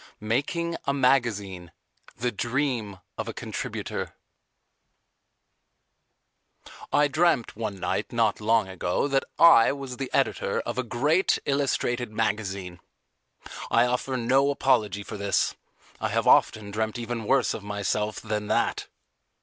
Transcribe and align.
]MAKING 0.33 0.77
A 0.85 0.95
MAGAZINE 0.95 1.71
(The 2.17 2.31
Dream 2.31 2.97
of 3.19 3.27
a 3.27 3.33
Contributor) 3.35 4.01
Making 4.01 4.15
a 4.15 6.65
Magazine 6.65 6.89
I 6.91 7.07
DREAMT 7.07 7.55
one 7.55 7.79
night 7.79 8.11
not 8.11 8.41
long 8.41 8.67
ago 8.67 9.07
that 9.07 9.23
I 9.37 9.71
was 9.71 9.97
the 9.97 10.09
editor 10.11 10.59
of 10.61 10.79
a 10.79 10.83
great 10.83 11.37
illustrated 11.45 12.11
magazine. 12.11 12.79
I 13.69 13.85
offer 13.85 14.17
no 14.17 14.49
apology 14.49 15.03
for 15.03 15.17
this: 15.17 15.53
I 15.99 16.09
have 16.09 16.25
often 16.27 16.71
dreamt 16.71 16.97
even 16.97 17.25
worse 17.25 17.53
of 17.53 17.61
myself 17.61 18.19
than 18.19 18.47
that. 18.47 18.87